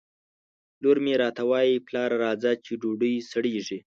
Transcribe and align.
لور 0.81 0.97
مې 1.03 1.13
راته 1.23 1.43
وایي! 1.49 1.75
پلاره 1.87 2.15
راځه 2.23 2.51
چې 2.65 2.71
ډوډۍ 2.81 3.15
سړېږي 3.31 3.79